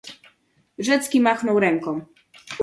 "Rzecki 0.79 1.19
machnął 1.21 1.59
ręką." 1.59 2.01